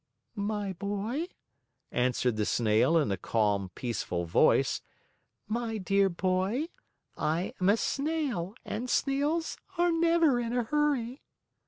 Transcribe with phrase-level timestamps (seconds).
[0.33, 1.27] "My boy,"
[1.91, 4.81] answered the Snail in a calm, peaceful voice,
[5.47, 6.69] "my dear boy,
[7.15, 11.21] I am a snail and snails are never in a hurry."